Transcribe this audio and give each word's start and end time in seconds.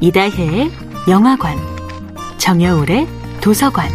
이다혜의 0.00 0.70
영화관, 1.08 1.58
정여울의 2.38 3.08
도서관. 3.40 3.90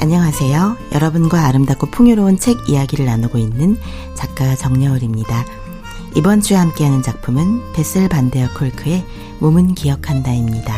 안녕하세요. 0.00 0.76
여러분과 0.92 1.46
아름답고 1.46 1.86
풍요로운 1.92 2.36
책 2.36 2.68
이야기를 2.68 3.04
나누고 3.04 3.38
있는 3.38 3.76
작가 4.16 4.56
정여울입니다. 4.56 5.44
이번 6.16 6.40
주에 6.40 6.56
함께하는 6.56 7.02
작품은 7.02 7.72
베슬 7.72 8.08
반데어 8.08 8.54
콜크의 8.54 9.04
몸은 9.38 9.74
기억한다입니다. 9.74 10.74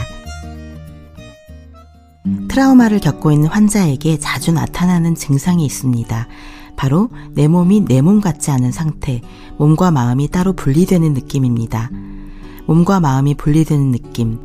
트라우마를 2.49 3.01
겪고 3.01 3.33
있는 3.33 3.49
환자에게 3.49 4.19
자주 4.19 4.53
나타나는 4.53 5.15
증상이 5.15 5.65
있습니다. 5.65 6.29
바로 6.79 7.11
내 7.35 7.49
몸이 7.49 7.85
내 7.87 8.01
몸 8.01 8.21
같지 8.21 8.53
않은 8.53 8.71
상태, 8.71 9.21
몸과 9.59 9.91
마음이 9.91 10.29
따로 10.29 10.53
분리되는 10.53 11.13
느낌입니다. 11.13 11.91
몸과 12.67 13.01
마음이 13.01 13.35
분리되는 13.35 13.91
느낌. 13.91 14.39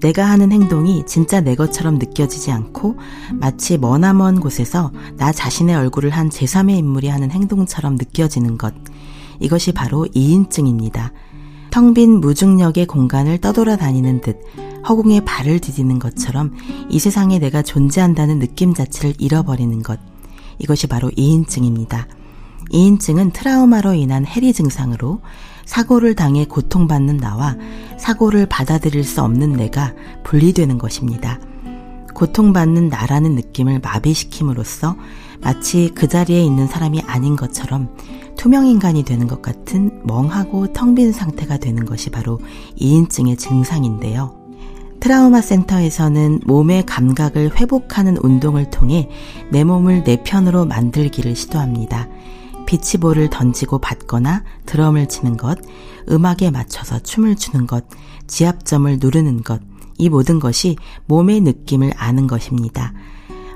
내가 0.00 0.24
하는 0.24 0.52
행동이 0.52 1.04
진짜 1.06 1.40
내 1.40 1.56
것처럼 1.56 1.98
느껴지지 1.98 2.52
않고 2.52 2.96
마치 3.32 3.76
머나먼 3.76 4.38
곳에서 4.38 4.92
나 5.16 5.32
자신의 5.32 5.74
얼굴을 5.74 6.10
한 6.10 6.28
제3의 6.28 6.78
인물이 6.78 7.08
하는 7.08 7.32
행동처럼 7.32 7.96
느껴지는 7.96 8.56
것. 8.56 8.72
이것이 9.40 9.72
바로 9.72 10.06
이인증입니다. 10.14 11.12
텅 11.70 11.92
빈 11.92 12.20
무중력의 12.20 12.86
공간을 12.86 13.38
떠돌아다니는 13.38 14.20
듯 14.20 14.38
허공에 14.88 15.24
발을 15.24 15.58
디디는 15.58 15.98
것처럼 15.98 16.52
이 16.88 17.00
세상에 17.00 17.40
내가 17.40 17.62
존재한다는 17.62 18.38
느낌 18.38 18.74
자체를 18.74 19.14
잃어버리는 19.18 19.82
것. 19.82 20.13
이것이 20.58 20.86
바로 20.86 21.10
이인증입니다. 21.16 22.06
이인증은 22.70 23.30
트라우마로 23.32 23.94
인한 23.94 24.26
해리 24.26 24.52
증상으로 24.52 25.20
사고를 25.64 26.14
당해 26.14 26.44
고통받는 26.44 27.18
나와 27.18 27.56
사고를 27.98 28.46
받아들일 28.46 29.04
수 29.04 29.22
없는 29.22 29.52
내가 29.52 29.92
분리되는 30.24 30.78
것입니다. 30.78 31.38
고통받는 32.14 32.88
나라는 32.88 33.34
느낌을 33.34 33.80
마비시킴으로써 33.80 34.96
마치 35.40 35.90
그 35.94 36.08
자리에 36.08 36.42
있는 36.42 36.66
사람이 36.66 37.02
아닌 37.06 37.36
것처럼 37.36 37.94
투명인간이 38.36 39.02
되는 39.04 39.26
것 39.26 39.42
같은 39.42 40.00
멍하고 40.04 40.72
텅 40.72 40.94
빈 40.94 41.12
상태가 41.12 41.56
되는 41.56 41.84
것이 41.84 42.10
바로 42.10 42.40
이인증의 42.76 43.36
증상인데요. 43.36 44.43
트라우마 45.04 45.42
센터에서는 45.42 46.40
몸의 46.46 46.86
감각을 46.86 47.60
회복하는 47.60 48.16
운동을 48.16 48.70
통해 48.70 49.10
내 49.50 49.62
몸을 49.62 50.02
내 50.02 50.22
편으로 50.22 50.64
만들기를 50.64 51.36
시도합니다. 51.36 52.08
비치볼을 52.64 53.28
던지고 53.28 53.80
받거나 53.80 54.44
드럼을 54.64 55.06
치는 55.06 55.36
것, 55.36 55.58
음악에 56.08 56.50
맞춰서 56.50 57.00
춤을 57.00 57.36
추는 57.36 57.66
것, 57.66 57.84
지압점을 58.26 58.98
누르는 58.98 59.42
것, 59.42 59.60
이 59.98 60.08
모든 60.08 60.40
것이 60.40 60.76
몸의 61.04 61.42
느낌을 61.42 61.92
아는 61.98 62.26
것입니다. 62.26 62.94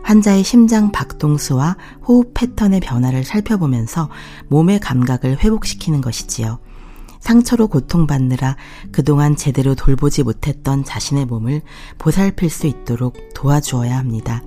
환자의 0.02 0.44
심장 0.44 0.92
박동수와 0.92 1.78
호흡 2.06 2.34
패턴의 2.34 2.80
변화를 2.80 3.24
살펴보면서 3.24 4.10
몸의 4.48 4.80
감각을 4.80 5.38
회복시키는 5.42 6.02
것이지요. 6.02 6.58
상처로 7.20 7.68
고통받느라 7.68 8.56
그동안 8.92 9.36
제대로 9.36 9.74
돌보지 9.74 10.22
못했던 10.22 10.84
자신의 10.84 11.26
몸을 11.26 11.62
보살필 11.98 12.50
수 12.50 12.66
있도록 12.66 13.16
도와주어야 13.34 13.96
합니다. 13.96 14.42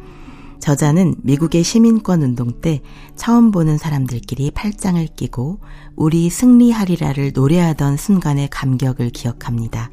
저자는 0.60 1.16
미국의 1.24 1.64
시민권 1.64 2.22
운동 2.22 2.62
때 2.62 2.82
처음 3.16 3.52
보는 3.52 3.78
사람들끼리 3.78 4.52
팔짱을 4.52 5.08
끼고 5.16 5.60
우리 5.96 6.30
승리하리라를 6.30 7.32
노래하던 7.34 7.98
순간의 7.98 8.50
감격을 8.50 9.10
기억합니다. 9.10 9.90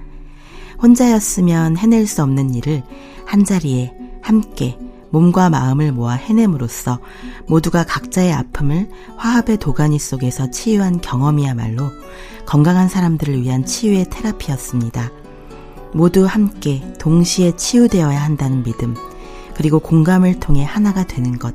혼자였으면 0.81 1.77
해낼 1.77 2.07
수 2.07 2.23
없는 2.23 2.55
일을 2.55 2.83
한자리에 3.25 3.95
함께 4.23 4.79
몸과 5.11 5.51
마음을 5.51 5.93
모아 5.93 6.13
해냄으로써 6.13 6.99
모두가 7.47 7.85
각자의 7.85 8.33
아픔을 8.33 8.89
화합의 9.17 9.59
도가니 9.59 9.99
속에서 9.99 10.51
치유한 10.51 11.01
경험이야말로 11.01 11.91
건강한 12.47 12.89
사람들을 12.89 13.43
위한 13.43 13.65
치유의 13.65 14.07
테라피였습니다. 14.11 15.11
모두 15.93 16.27
함께 16.27 16.83
동시에 16.99 17.57
치유되어야 17.57 18.23
한다는 18.23 18.63
믿음, 18.63 18.95
그리고 19.55 19.79
공감을 19.79 20.41
통해 20.41 20.65
하나가 20.65 21.07
되는 21.07 21.39
것. 21.39 21.55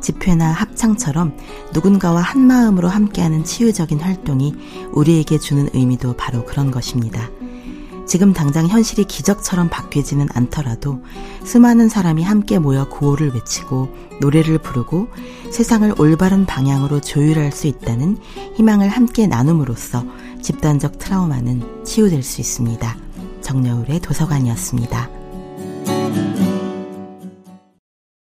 집회나 0.00 0.52
합창처럼 0.52 1.36
누군가와 1.72 2.20
한 2.20 2.42
마음으로 2.42 2.88
함께하는 2.88 3.44
치유적인 3.44 3.98
활동이 3.98 4.54
우리에게 4.92 5.38
주는 5.38 5.68
의미도 5.72 6.14
바로 6.16 6.44
그런 6.44 6.70
것입니다. 6.70 7.28
지금 8.06 8.32
당장 8.32 8.68
현실이 8.68 9.04
기적처럼 9.04 9.68
바뀌지는 9.68 10.28
않더라도 10.32 11.02
수많은 11.44 11.88
사람이 11.88 12.22
함께 12.22 12.58
모여 12.58 12.88
구호를 12.88 13.32
외치고 13.34 13.88
노래를 14.20 14.58
부르고 14.58 15.08
세상을 15.50 15.94
올바른 15.98 16.46
방향으로 16.46 17.00
조율할 17.00 17.52
수 17.52 17.66
있다는 17.66 18.18
희망을 18.54 18.88
함께 18.88 19.26
나눔으로써 19.26 20.04
집단적 20.40 20.98
트라우마는 20.98 21.84
치유될 21.84 22.22
수 22.22 22.40
있습니다. 22.40 22.96
정여울의 23.42 24.00
도서관이었습니다. 24.00 25.25